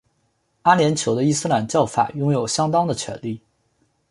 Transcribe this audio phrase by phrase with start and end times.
[0.63, 3.39] 阿联酋的伊斯兰教法拥有相当的权力。